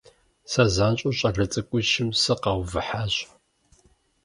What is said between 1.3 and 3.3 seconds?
цӀыкӀуищым сыкъаувыхьащ.